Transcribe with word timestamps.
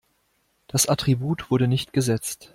Das 0.65 0.87
Attribut 0.89 1.51
wurde 1.51 1.67
nicht 1.67 1.93
gesetzt. 1.93 2.49